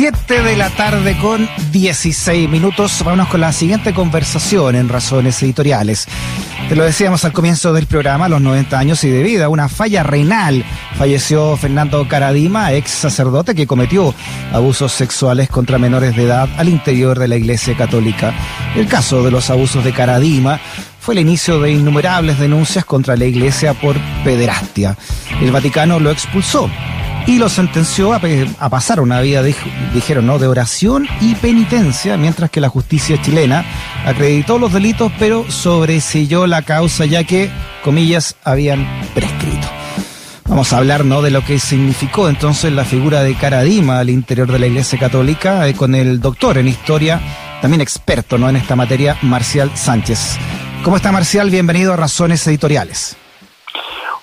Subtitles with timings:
[0.00, 3.02] 7 de la tarde con 16 minutos.
[3.04, 6.08] Vámonos con la siguiente conversación en Razones Editoriales.
[6.70, 9.68] Te lo decíamos al comienzo del programa, a los 90 años y debido a una
[9.68, 10.64] falla renal,
[10.96, 14.14] falleció Fernando Caradima, ex sacerdote que cometió
[14.54, 18.32] abusos sexuales contra menores de edad al interior de la Iglesia Católica.
[18.74, 20.58] El caso de los abusos de Caradima
[20.98, 24.96] fue el inicio de innumerables denuncias contra la Iglesia por pederastia.
[25.42, 26.70] El Vaticano lo expulsó
[27.26, 28.20] y lo sentenció a,
[28.70, 30.38] pasar una vida, dijeron, ¿no?
[30.38, 33.64] de oración y penitencia, mientras que la justicia chilena
[34.04, 37.50] acreditó los delitos, pero sobreselló la causa, ya que,
[37.84, 39.68] comillas, habían prescrito.
[40.46, 41.22] Vamos a hablar ¿no?
[41.22, 45.68] de lo que significó entonces la figura de Caradima al interior de la Iglesia Católica
[45.68, 47.20] eh, con el doctor en historia,
[47.62, 48.48] también experto ¿no?
[48.48, 50.38] en esta materia, Marcial Sánchez.
[50.82, 51.50] ¿Cómo está Marcial?
[51.50, 53.19] Bienvenido a Razones Editoriales.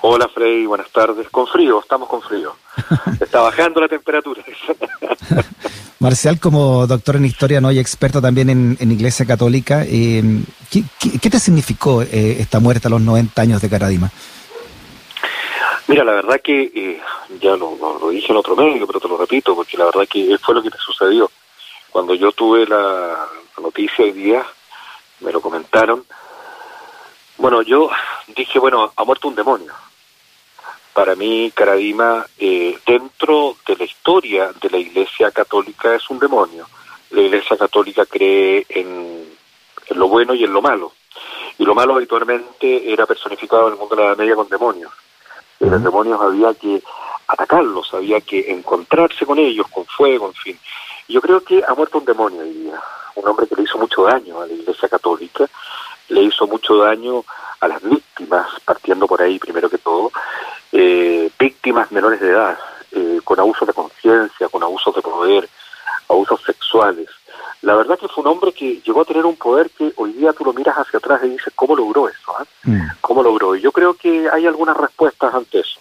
[0.02, 1.28] Hola Freddy, buenas tardes.
[1.30, 2.56] Con frío, estamos con frío.
[3.20, 4.44] Está bajando la temperatura.
[6.00, 7.72] Marcial, como doctor en historia ¿no?
[7.72, 10.22] y experto también en, Iglesia Católica, eh,
[10.70, 14.12] ¿qué, te significó eh, esta muerte a los 90 años de Caradima?
[15.88, 17.02] Mira, la verdad que eh,
[17.42, 17.76] ya lo,
[18.12, 20.70] dije en otro medio, pero te lo repito, porque la verdad que fue lo que
[20.70, 21.32] me sucedió.
[21.90, 23.28] Cuando yo tuve la
[23.60, 24.46] noticia hoy día,
[25.22, 26.04] me lo comentaron,
[27.38, 27.90] bueno, yo
[28.36, 29.74] dije, bueno, ha muerto un demonio
[30.98, 36.68] para mí Caradima, eh, dentro de la historia de la Iglesia Católica, es un demonio.
[37.12, 39.30] La Iglesia Católica cree en,
[39.92, 40.94] lo bueno y en lo malo.
[41.60, 44.92] Y lo malo habitualmente era personificado en el mundo de la Edad Media con demonios.
[45.60, 46.82] Y los demonios había que
[47.28, 50.60] atacarlos, había que encontrarse con ellos, con fuego, en fin.
[51.08, 52.82] Yo creo que ha muerto un demonio hoy día,
[53.14, 55.48] un hombre que le hizo mucho daño a la Iglesia Católica,
[56.10, 57.24] le hizo mucho daño
[57.60, 60.12] a las víctimas, partiendo por ahí primero que todo,
[60.72, 62.58] eh, víctimas menores de edad,
[62.92, 65.50] eh, con abusos de conciencia, con abusos de poder,
[66.10, 67.08] abusos sexuales.
[67.62, 70.32] La verdad que fue un hombre que llegó a tener un poder que hoy día
[70.34, 72.38] tú lo miras hacia atrás y dices, ¿cómo logró eso?
[72.38, 72.46] Ah?
[72.64, 72.82] Mm.
[73.02, 73.56] ¿Cómo logró?
[73.56, 75.80] Y yo creo que hay algunas respuestas ante eso.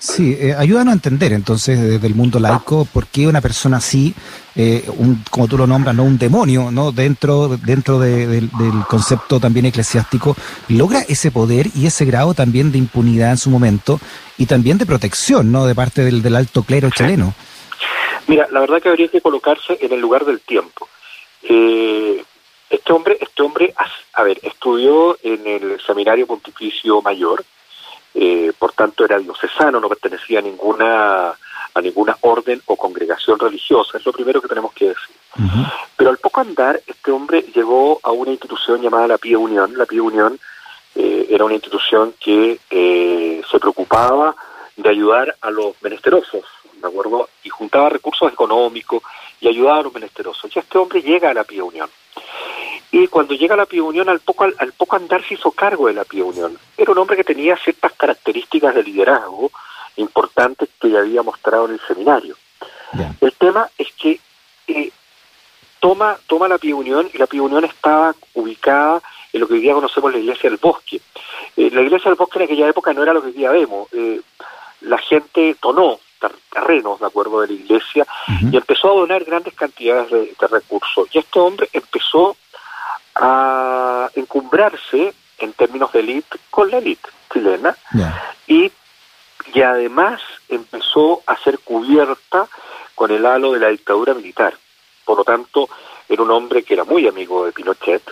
[0.00, 4.14] Sí, eh, ayúdanos a entender entonces desde el mundo laico por qué una persona así,
[4.56, 8.50] eh, un, como tú lo nombras, no un demonio, no dentro dentro del
[8.88, 10.36] concepto también eclesiástico
[10.68, 14.00] logra ese poder y ese grado también de impunidad en su momento
[14.38, 17.34] y también de protección, no, de parte del, del alto clero chileno.
[18.26, 20.88] Mira, la verdad que habría que colocarse en el lugar del tiempo.
[21.42, 22.24] Eh,
[22.70, 23.74] este hombre, este hombre,
[24.14, 27.44] a ver, estudió en el seminario pontificio mayor
[28.14, 31.34] eh, por tanto era diocesano, no pertenecía a ninguna
[31.74, 35.16] a ninguna orden o congregación religiosa, es lo primero que tenemos que decir.
[35.96, 39.76] Pero al poco andar, este hombre llegó a una institución llamada la Pía Unión.
[39.76, 40.38] La Pía Unión
[40.94, 44.36] eh, era una institución que eh, se preocupaba
[44.76, 46.44] de ayudar a los menesterosos,
[46.80, 47.28] ¿de acuerdo?
[47.42, 49.02] Y juntaba recursos económicos
[49.40, 50.54] y ayudaba a los menesterosos.
[50.54, 51.90] Y este hombre llega a la Pía Unión.
[52.92, 55.88] Y cuando llega a la Pía Unión, al poco, al, poco andar se hizo cargo
[55.88, 56.56] de la Pía Unión.
[56.76, 59.50] Era un hombre que tenía ciertas características de liderazgo
[59.96, 62.36] importantes que ya había mostrado en el seminario.
[63.20, 64.20] El tema es que
[64.68, 64.90] eh,
[65.80, 69.02] toma, toma la Pía Unión y la Pía Unión estaba ubicada
[69.32, 71.00] en lo que hoy día conocemos la Iglesia del Bosque.
[71.56, 73.88] Eh, la Iglesia del Bosque en aquella época no era lo que hoy día vemos.
[73.92, 74.20] Eh,
[74.82, 75.98] la gente donó
[76.50, 78.06] terrenos, de acuerdo, de la Iglesia
[78.50, 81.08] y empezó a donar grandes cantidades de, de recursos.
[81.12, 82.36] Y este hombre empezó
[83.16, 87.76] a encumbrarse en términos de élite con la élite chilena
[88.46, 88.70] y,
[89.52, 92.48] y además empezó a ser cubierta
[92.94, 94.54] con el halo de la dictadura militar.
[95.04, 95.68] Por lo tanto,
[96.08, 98.02] era un hombre que era muy amigo de Pinochet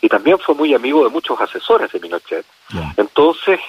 [0.00, 2.46] y también fue muy amigo de muchos asesores de Pinochet.
[2.96, 3.60] Entonces,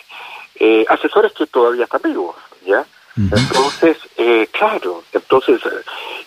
[0.55, 2.35] eh, asesores que todavía están vivos,
[2.65, 2.85] ¿ya?
[3.17, 5.59] Entonces, eh, claro, entonces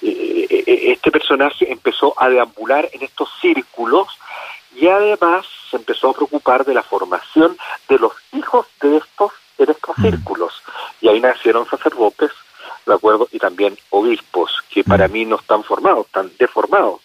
[0.02, 0.46] eh,
[0.92, 4.08] este personaje empezó a deambular en estos círculos
[4.76, 7.56] y además se empezó a preocupar de la formación
[7.88, 9.32] de los hijos de estos
[9.66, 10.62] de estos círculos
[11.00, 12.30] y ahí nacieron sacerdotes
[12.86, 15.12] de acuerdo y también obispos que para mm.
[15.12, 17.00] mí no están formados están deformados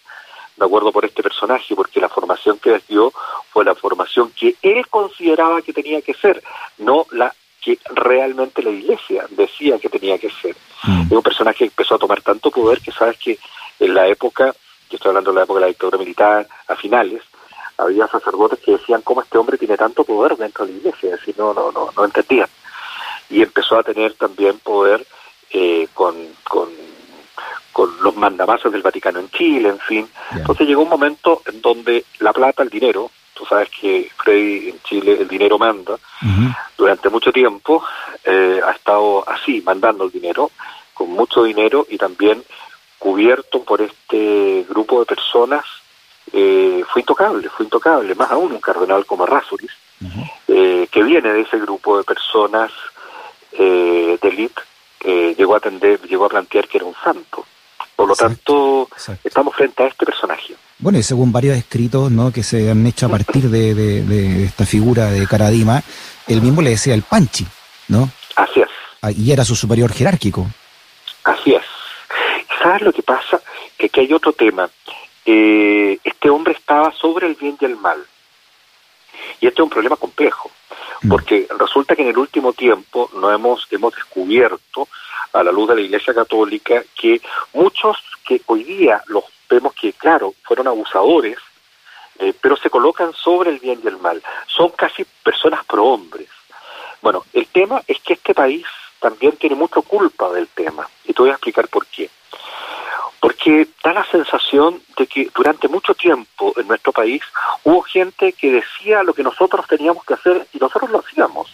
[0.55, 3.13] de acuerdo por este personaje porque la formación que les dio
[3.51, 6.43] fue la formación que él consideraba que tenía que ser
[6.79, 10.55] no la que realmente la iglesia decía que tenía que ser.
[10.83, 11.07] Mm.
[11.07, 13.37] es un personaje que empezó a tomar tanto poder que sabes que
[13.79, 14.55] en la época
[14.89, 17.21] que estoy hablando de la época de la dictadura militar a finales
[17.77, 21.19] había sacerdotes que decían cómo este hombre tiene tanto poder dentro de la iglesia, es
[21.19, 22.49] decir, no, no, no, no entendían.
[23.29, 25.05] Y empezó a tener también poder
[25.51, 26.69] eh, con, con,
[27.71, 30.09] con los mandamases del Vaticano en Chile, en fin.
[30.31, 34.81] Entonces llegó un momento en donde la plata, el dinero, tú sabes que Freddy en
[34.81, 35.97] Chile el dinero manda,
[36.75, 37.83] durante mucho tiempo
[38.23, 40.49] eh, ha estado así, mandando el dinero,
[40.93, 42.43] con mucho dinero y también
[42.97, 45.63] cubierto por este grupo de personas
[46.33, 49.71] eh, fue intocable, fue intocable, más aún un cardenal como Rasuris,
[50.47, 52.71] eh, que viene de ese grupo de personas
[53.53, 54.61] eh, de élite,
[55.37, 57.45] llegó a atender, llegó a plantear que era un santo.
[57.95, 58.89] Por lo tanto,
[59.23, 60.55] estamos frente a este personaje.
[60.79, 62.31] Bueno, y según varios escritos ¿no?
[62.31, 65.81] que se han hecho a partir de, esta figura de Caradima,
[66.27, 67.47] él mismo le decía el Panchi,
[67.87, 68.09] ¿no?
[68.35, 68.69] Así es.
[69.01, 70.45] Ah, y era su superior jerárquico.
[71.23, 71.63] Así es.
[72.61, 73.41] ¿Sabes lo que pasa?
[73.77, 74.69] Que aquí hay otro tema.
[75.29, 78.01] Eh, este hombre estaba sobre el bien y el mal.
[79.41, 80.49] Y este es un problema complejo,
[81.01, 81.09] mm.
[81.09, 84.87] porque resulta que en el último tiempo no hemos, hemos descubierto
[85.33, 87.19] a la luz de la Iglesia Católica que
[87.51, 91.37] muchos que hoy día los vemos que, claro, fueron abusadores,
[92.19, 94.23] eh, pero se colocan sobre el bien y el mal.
[94.47, 96.29] Son casi personas pro hombres.
[97.01, 98.65] Bueno, el tema es que este país
[99.01, 102.09] también tiene mucha culpa del tema, y te voy a explicar por qué
[103.19, 107.21] porque da la sensación de que durante mucho tiempo en nuestro país
[107.63, 111.47] hubo gente que decía lo que nosotros teníamos que hacer y nosotros lo hacíamos.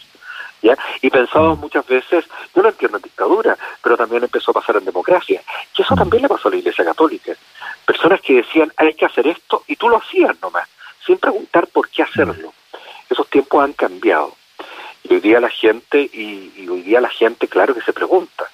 [0.61, 0.77] ¿Ya?
[1.01, 1.61] Y pensábamos mm.
[1.61, 2.23] muchas veces,
[2.55, 5.41] yo lo entiendo en dictadura, pero también empezó a pasar en democracia.
[5.77, 7.33] Y eso también le pasó a la Iglesia Católica.
[7.85, 10.69] Personas que decían, hay que hacer esto, y tú lo hacías nomás,
[11.05, 12.53] sin preguntar por qué hacerlo.
[13.09, 14.37] Esos tiempos han cambiado.
[15.03, 18.45] Y hoy día la gente, y, y hoy día la gente, claro que se pregunta,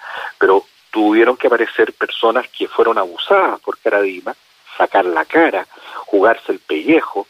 [0.99, 4.35] tuvieron que aparecer personas que fueron abusadas por Caradima,
[4.77, 5.65] sacar la cara,
[6.07, 7.25] jugarse el pellejo,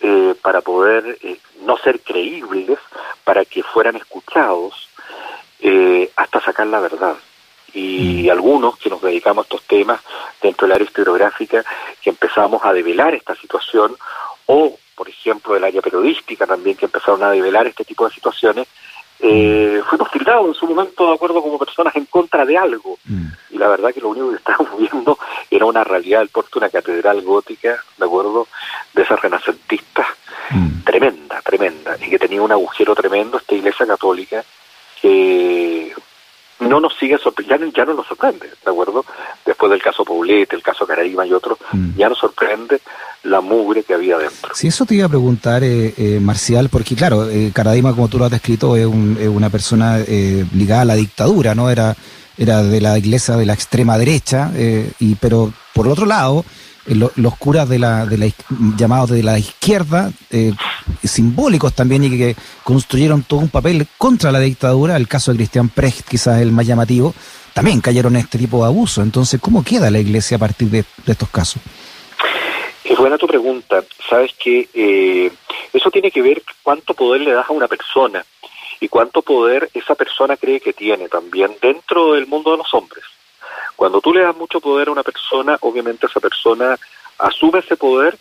[0.00, 1.36] eh, para poder eh,
[1.66, 2.78] no ser creíbles,
[3.22, 4.88] para que fueran escuchados,
[5.60, 7.14] eh, hasta sacar la verdad.
[7.74, 8.30] Y mm.
[8.30, 10.00] algunos que nos dedicamos a estos temas
[10.40, 11.62] dentro del área historiográfica,
[12.00, 13.94] que empezamos a develar esta situación,
[14.46, 18.66] o por ejemplo del área periodística también, que empezaron a develar este tipo de situaciones,
[19.20, 22.98] eh, fuimos tildados en su momento de acuerdo como personas en contra de algo.
[23.04, 23.26] Mm.
[23.50, 25.18] Y la verdad que lo único que estábamos viendo
[25.50, 28.48] era una realidad del puerto, una catedral gótica, de acuerdo,
[28.92, 30.06] de esas renacentistas,
[30.50, 30.82] mm.
[30.84, 34.44] tremenda, tremenda, y que tenía un agujero tremendo esta iglesia católica
[35.00, 35.92] que
[36.74, 39.04] no nos sigue sorprendiendo, ya, no nos sorprende, ¿de acuerdo?
[39.46, 41.96] Después del caso Poblete, el caso Caraíba y otros, mm.
[41.96, 42.80] ya nos sorprende
[43.22, 44.52] la mugre que había dentro.
[44.54, 48.18] Si eso te iba a preguntar, eh, eh, Marcial, porque claro, eh, Caradima, como tú
[48.18, 51.70] lo has descrito, es, una persona eh, ligada a la dictadura, ¿no?
[51.70, 51.94] Era,
[52.36, 54.50] era de la iglesia de la extrema derecha,
[54.98, 56.44] y pero por otro lado,
[56.86, 58.26] los curas de la, de la
[58.76, 60.12] llamados de la izquierda,
[61.02, 65.68] simbólicos también, y que, construyeron todo un papel contra la dictadura, el caso de Cristian
[65.68, 67.14] Precht quizás el más llamativo,
[67.52, 69.02] también cayeron en este tipo de abuso.
[69.02, 71.62] Entonces, ¿cómo queda la iglesia a partir de estos casos?
[72.84, 73.82] Es buena tu pregunta.
[74.08, 75.30] Sabes que eh,
[75.72, 78.24] eso tiene que ver cuánto poder le das a una persona
[78.78, 83.04] y cuánto poder esa persona cree que tiene también dentro del mundo de los hombres.
[83.76, 86.78] Cuando tú le das mucho poder a una persona, obviamente esa persona
[87.18, 88.16] asume ese poder,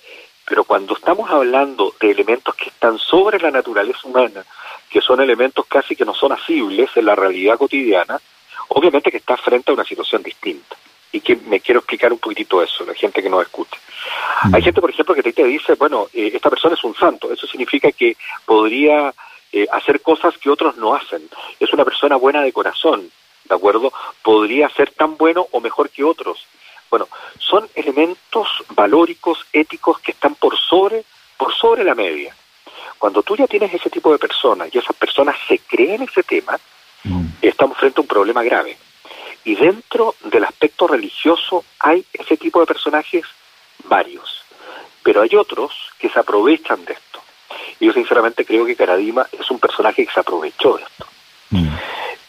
[0.45, 4.43] pero cuando estamos hablando de elementos que están sobre la naturaleza humana,
[4.89, 8.19] que son elementos casi que no son asibles en la realidad cotidiana,
[8.69, 10.75] obviamente que está frente a una situación distinta
[11.11, 13.77] y que me quiero explicar un poquitito eso, la gente que nos escucha.
[14.51, 14.65] Hay mm.
[14.65, 17.91] gente, por ejemplo, que te dice, bueno, eh, esta persona es un santo, eso significa
[17.91, 19.13] que podría
[19.51, 21.29] eh, hacer cosas que otros no hacen,
[21.59, 23.11] es una persona buena de corazón,
[23.45, 23.91] ¿de acuerdo?
[24.21, 26.45] Podría ser tan bueno o mejor que otros.
[26.89, 27.07] Bueno,
[27.39, 31.03] son elementos valóricos, éticos que están por sobre,
[31.37, 32.35] por sobre la media.
[32.97, 36.59] Cuando tú ya tienes ese tipo de personas y esas personas se creen ese tema,
[37.03, 37.25] mm.
[37.41, 38.77] estamos frente a un problema grave.
[39.43, 43.25] Y dentro del aspecto religioso hay ese tipo de personajes
[43.85, 44.43] varios,
[45.03, 47.21] pero hay otros que se aprovechan de esto.
[47.79, 51.05] Y yo sinceramente creo que Caradima es un personaje que se aprovechó de esto.
[51.53, 51.69] Mm.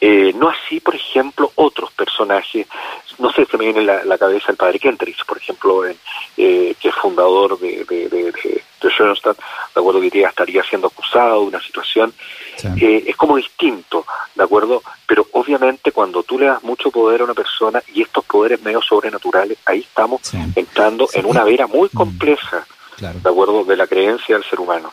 [0.01, 2.67] Eh, no así, por ejemplo, otros personajes,
[3.19, 5.97] no sé, se me viene la, la cabeza el padre Kentrich, por ejemplo, eh,
[6.79, 11.47] que es fundador de, de, de, de, Schoenstatt, de acuerdo que estaría siendo acusado de
[11.47, 12.13] una situación,
[12.77, 14.05] eh, es como distinto,
[14.35, 14.83] ¿de acuerdo?
[15.07, 18.83] Pero obviamente cuando tú le das mucho poder a una persona y estos poderes medio
[18.83, 20.21] sobrenaturales, ahí estamos
[20.55, 21.97] entrando en una vera muy mm.
[21.97, 22.67] compleja,
[22.99, 23.65] ¿de acuerdo?
[23.65, 24.93] De la creencia del ser humano.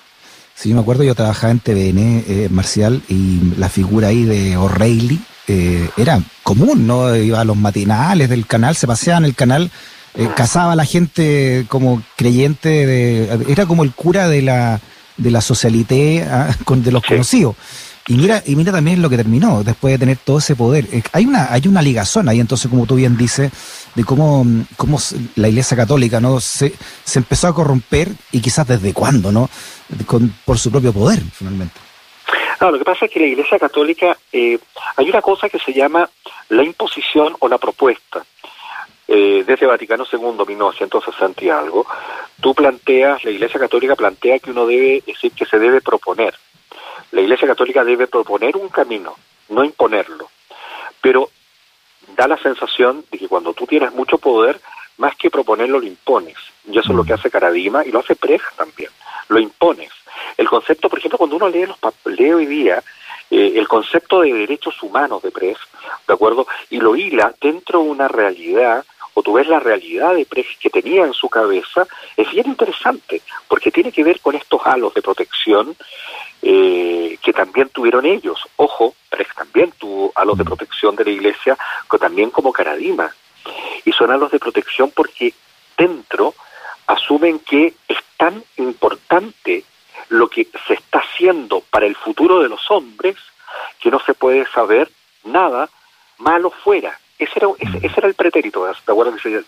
[0.56, 4.58] Sí, yo me acuerdo, yo trabajaba en TVN eh, Marcial y la figura ahí de
[4.58, 7.16] O'Reilly eh, era común, ¿no?
[7.16, 9.72] Iba a los matinales del canal, se paseaba en el canal,
[10.16, 14.80] eh, casaba a la gente como creyente, de, era como el cura de la,
[15.18, 17.56] de la socialité ah, con, de los conocidos.
[18.08, 20.88] Y mira, y mira también lo que terminó, después de tener todo ese poder.
[21.14, 23.52] Hay una, hay una ligazón ahí, entonces, como tú bien dices,
[23.94, 24.44] de cómo,
[24.76, 24.98] cómo
[25.36, 29.50] la Iglesia Católica no se, se empezó a corromper y quizás desde cuándo, ¿no?
[30.08, 31.76] Con, por su propio poder, finalmente.
[32.60, 34.58] No, lo que pasa es que la Iglesia Católica, eh,
[34.96, 36.10] hay una cosa que se llama
[36.50, 38.24] la imposición o la propuesta.
[39.08, 41.86] eh, desde Vaticano II, 1960 y algo,
[42.40, 46.34] tú planteas, la Iglesia Católica plantea que uno debe, decir, que se debe proponer.
[47.12, 49.16] La Iglesia Católica debe proponer un camino,
[49.50, 50.30] no imponerlo.
[51.02, 51.30] Pero
[52.16, 54.60] da la sensación de que cuando tú tienes mucho poder,
[54.98, 56.38] más que proponerlo, lo impones.
[56.66, 58.90] Y eso es lo que hace Caradima y lo hace Preja también.
[59.30, 59.92] Lo impones.
[60.38, 62.84] El concepto, por ejemplo, cuando uno lee, los lee hoy día,
[63.30, 65.58] eh, el concepto de derechos humanos de Pres,
[66.08, 66.48] ¿de acuerdo?
[66.70, 70.70] Y lo hila dentro de una realidad, o tú ves la realidad de Pres que
[70.70, 75.02] tenía en su cabeza, es bien interesante, porque tiene que ver con estos halos de
[75.02, 75.76] protección
[76.42, 78.48] eh, que también tuvieron ellos.
[78.56, 81.58] Ojo, Pres también tuvo halos de protección de la iglesia,
[81.90, 83.14] que también como Caradima.
[83.86, 85.34] Y son halos de protección porque
[85.78, 86.34] dentro
[86.88, 89.64] asumen que es tan importante
[90.10, 93.16] lo que se está haciendo para el futuro de los hombres
[93.80, 94.92] que no se puede saber
[95.24, 95.70] nada
[96.18, 97.00] malo fuera.
[97.22, 99.44] Ese era, ese, era el pretérito, ¿te acuerdas que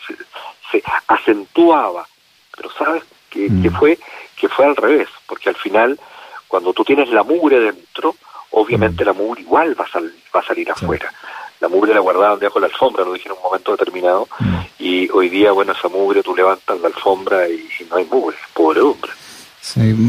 [0.71, 2.07] se, acentuaba?
[2.55, 3.73] Pero sabes que, que, mm.
[3.73, 3.99] fue
[4.37, 5.99] que fue al revés, porque al final,
[6.47, 8.15] cuando tú tienes la mugre dentro,
[8.51, 9.07] obviamente mm.
[9.07, 11.11] la mugre igual va a, va a salir afuera.
[11.59, 14.55] La mugre la guardaban debajo de la alfombra, lo dije en un momento determinado, mm.
[14.77, 18.37] y hoy día, bueno, esa mugre tú levantas la alfombra y, y no hay mugre,
[18.53, 19.11] pobre hombre.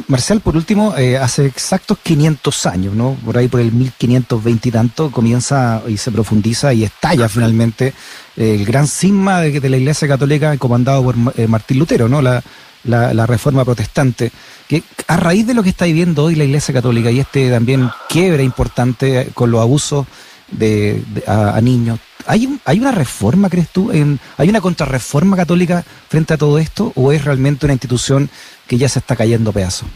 [0.08, 3.16] Marcial, por último, eh, hace exactos 500 años, ¿no?
[3.25, 7.94] Por ahí por el 1520 y tanto, comienza y se profundiza y estalla finalmente
[8.37, 12.20] eh, el gran cisma de, de, la Iglesia Católica comandado por eh, Martín Lutero, ¿no?
[12.20, 12.42] La,
[12.82, 14.32] la, reforma protestante,
[14.68, 17.88] que a raíz de lo que está viviendo hoy la Iglesia Católica y este también
[18.08, 20.06] quiebre importante con los abusos
[20.49, 23.91] de, a, niños, ¿hay, ¿hay una reforma, crees tú?
[23.93, 28.29] En, ¿Hay una contrarreforma católica frente a todo esto o es realmente una institución
[28.67, 29.87] que ya se está cayendo pedazo?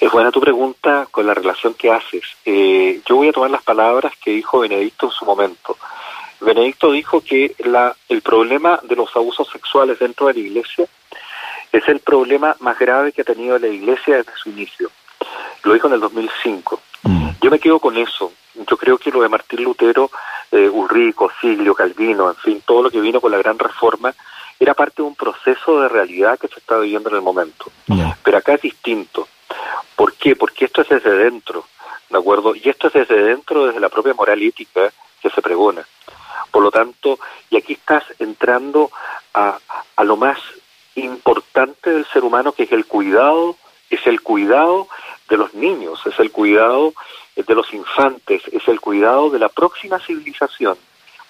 [0.00, 2.24] Es buena tu pregunta con la relación que haces.
[2.44, 5.78] Eh, yo voy a tomar las palabras que dijo Benedicto en su momento.
[6.40, 10.86] Benedicto dijo que la, el problema de los abusos sexuales dentro de la iglesia
[11.72, 14.90] es el problema más grave que ha tenido la iglesia desde su inicio.
[15.62, 16.80] Lo dijo en el 2005.
[17.40, 18.32] Yo me quedo con eso.
[18.54, 20.10] Yo creo que lo de Martín Lutero,
[20.50, 24.14] eh, Ulrico, Siglio, Calvino, en fin, todo lo que vino con la gran reforma,
[24.58, 27.66] era parte de un proceso de realidad que se está viviendo en el momento.
[28.22, 29.28] Pero acá es distinto.
[29.96, 30.36] ¿Por qué?
[30.36, 31.66] Porque esto es desde dentro,
[32.08, 32.54] ¿de acuerdo?
[32.54, 35.86] Y esto es desde dentro, desde la propia moral ética que se pregona.
[36.50, 37.18] Por lo tanto,
[37.50, 38.90] y aquí estás entrando
[39.34, 39.58] a,
[39.96, 40.38] a lo más
[40.94, 43.56] importante del ser humano, que es el cuidado,
[43.90, 44.88] es el cuidado
[45.28, 46.94] de los niños, es el cuidado
[47.36, 50.76] de los infantes, es el cuidado de la próxima civilización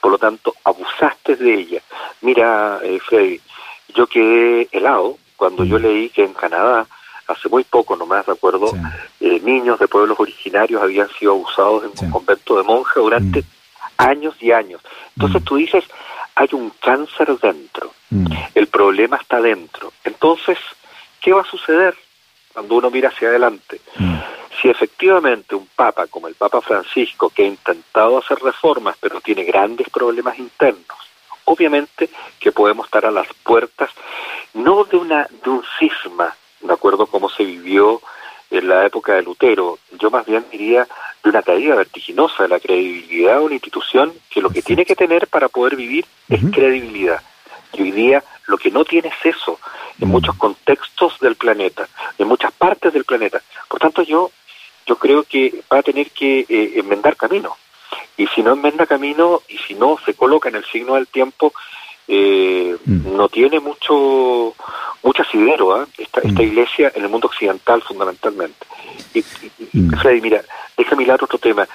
[0.04, 1.80] por lo tanto abusaste de ella.
[2.20, 3.40] Mira, eh, Freddy,
[3.94, 5.82] yo quedé helado cuando yo mm.
[5.82, 6.86] leí que en Canadá,
[7.26, 8.70] hace muy poco nomás, de acuerdo,
[9.20, 13.44] eh, niños de pueblos originarios habían sido abusados en un convento de monjas durante mm.
[13.96, 14.82] años y años.
[15.16, 15.44] Entonces mm.
[15.46, 15.84] tú dices,
[16.34, 17.94] hay un cáncer dentro,
[18.54, 19.94] el problema está dentro.
[20.04, 20.58] Entonces,
[21.22, 21.96] ¿qué va a suceder
[22.54, 23.80] cuando uno mira hacia adelante?
[24.62, 29.44] si efectivamente un papa como el Papa Francisco, que ha intentado hacer reformas, pero tiene
[29.44, 30.96] grandes problemas internos,
[31.44, 32.08] obviamente
[32.40, 33.90] que podemos estar a las puertas
[34.54, 38.00] no de una de un cisma, de acuerdo como se vivió
[38.50, 40.86] en la época de Lutero, yo más bien diría
[41.22, 44.94] de una caída vertiginosa de la credibilidad de una institución que lo que tiene que
[44.94, 47.20] tener para poder vivir es credibilidad.
[47.72, 49.58] Y hoy día lo que no tiene es eso
[50.00, 53.42] en muchos contextos del planeta, en muchas partes del planeta.
[53.68, 54.30] Por tanto, yo
[54.86, 57.56] yo creo que va a tener que eh, enmendar camino.
[58.16, 61.52] Y si no enmenda camino y si no se coloca en el signo del tiempo,
[62.06, 63.16] eh, mm.
[63.16, 64.54] no tiene mucho
[65.02, 65.86] mucho asidero ¿eh?
[65.98, 66.46] esta, esta mm.
[66.46, 68.66] iglesia en el mundo occidental fundamentalmente.
[69.14, 69.90] Y, y, mm.
[70.00, 70.42] Freddy, mira,
[70.76, 71.66] déjame mirar otro tema.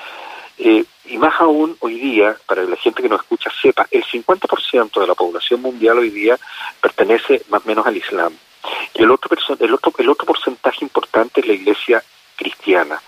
[0.57, 4.03] Eh, y más aún hoy día, para que la gente que nos escucha sepa, el
[4.03, 6.37] 50% de la población mundial hoy día
[6.79, 8.33] pertenece más o menos al Islam.
[8.93, 12.03] Y el otro, el otro, el otro porcentaje importante es la iglesia
[12.35, 13.01] cristiana.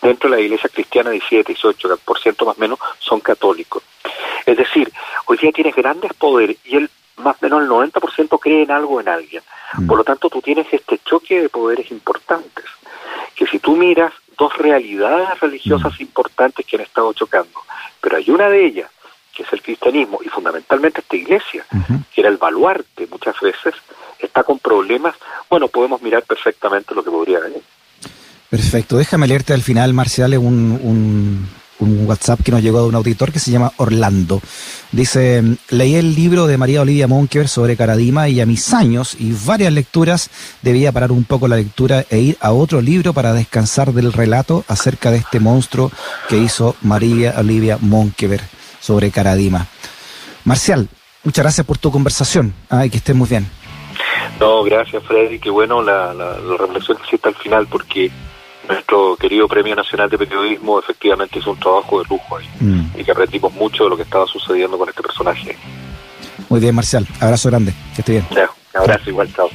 [0.00, 3.82] Dentro de la iglesia cristiana, 17, 18% más o menos son católicos.
[4.46, 4.92] Es decir,
[5.26, 9.00] hoy día tienes grandes poderes y el más o menos el 90% cree en algo
[9.00, 9.42] en alguien.
[9.74, 9.86] Mm.
[9.88, 12.64] Por lo tanto, tú tienes este choque de poderes importantes,
[13.34, 16.02] que si tú miras dos realidades religiosas mm.
[16.02, 17.60] importantes que han estado chocando,
[18.00, 18.90] pero hay una de ellas,
[19.34, 21.66] que es el cristianismo, y fundamentalmente esta iglesia,
[22.14, 23.74] que era el baluarte muchas veces,
[24.18, 25.14] está con problemas,
[25.48, 27.62] bueno, podemos mirar perfectamente lo que podría venir.
[28.48, 28.96] Perfecto.
[28.96, 31.48] Déjame leerte al final, Marcial, un, un,
[31.80, 34.40] un, WhatsApp que nos llegó de un auditor que se llama Orlando.
[34.92, 39.34] Dice, leí el libro de María Olivia Monker sobre Caradima y a mis años y
[39.44, 40.30] varias lecturas
[40.62, 44.64] debía parar un poco la lectura e ir a otro libro para descansar del relato
[44.68, 45.90] acerca de este monstruo
[46.28, 48.42] que hizo María Olivia Monkever
[48.80, 49.66] sobre Caradima.
[50.44, 50.88] Marcial,
[51.24, 52.54] Muchas gracias por tu conversación.
[52.70, 53.46] Ay, que estés muy bien.
[54.40, 58.10] No, gracias Freddy, qué bueno la, la, la reflexión que hiciste al final, porque
[58.68, 63.00] nuestro querido Premio Nacional de Periodismo efectivamente hizo un trabajo de lujo ahí mm.
[63.00, 65.56] y que aprendimos mucho de lo que estaba sucediendo con este personaje.
[66.48, 67.06] Muy bien, Marcial.
[67.20, 67.72] Abrazo grande.
[67.94, 68.26] Que esté bien.
[68.30, 69.48] un abrazo igual, chao.